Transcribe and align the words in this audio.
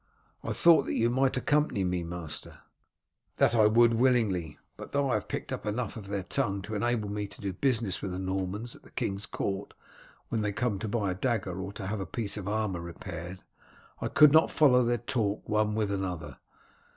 "I 0.43 0.51
thought 0.51 0.85
that 0.87 0.95
you 0.95 1.11
might 1.11 1.37
accompany 1.37 1.83
me, 1.83 2.01
master." 2.01 2.61
"That 3.37 3.53
would 3.53 3.91
I 3.91 3.93
willingly, 3.93 4.57
but 4.75 4.93
though 4.93 5.11
I 5.11 5.13
have 5.13 5.27
picked 5.27 5.51
up 5.53 5.63
enough 5.67 5.95
of 5.95 6.07
their 6.07 6.23
tongue 6.23 6.63
to 6.63 6.73
enable 6.73 7.07
me 7.07 7.27
to 7.27 7.39
do 7.39 7.53
business 7.53 8.01
with 8.01 8.09
the 8.11 8.17
Normans 8.17 8.75
at 8.75 8.81
the 8.81 8.89
king's 8.89 9.27
court 9.27 9.75
when 10.29 10.41
they 10.41 10.53
come 10.53 10.73
in 10.73 10.79
to 10.79 10.87
buy 10.87 11.11
a 11.11 11.13
dagger 11.13 11.61
or 11.61 11.71
to 11.73 11.85
have 11.85 11.99
a 11.99 12.07
piece 12.07 12.35
of 12.35 12.47
armour 12.47 12.81
repaired, 12.81 13.43
I 14.01 14.07
could 14.07 14.31
not 14.31 14.49
follow 14.49 14.83
their 14.83 14.97
talk 14.97 15.47
one 15.47 15.75
with 15.75 15.91
another. 15.91 16.39